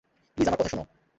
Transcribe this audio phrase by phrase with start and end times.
[0.37, 0.85] Please, আমার কথা শুনো।